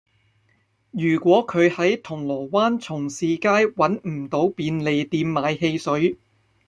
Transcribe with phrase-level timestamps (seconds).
[0.93, 6.17] 如果佢喺銅鑼灣重士街搵唔到便利店買汽水